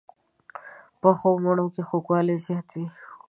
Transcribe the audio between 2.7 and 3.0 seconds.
وي